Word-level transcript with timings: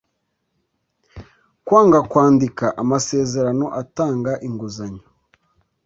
kwanga 1.65 1.99
kwandika 2.11 2.65
amasezerano 2.81 3.65
atanga 3.81 4.31
inguzanyo 4.47 5.05